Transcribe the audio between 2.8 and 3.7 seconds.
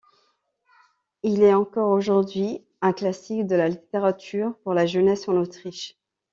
un classique de la